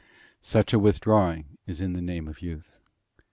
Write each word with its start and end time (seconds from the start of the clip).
Such 0.41 0.73
a 0.73 0.79
withdrawing 0.79 1.59
is 1.67 1.79
in 1.79 1.93
the 1.93 2.01
name 2.01 2.27
of 2.27 2.41
youth. 2.41 2.79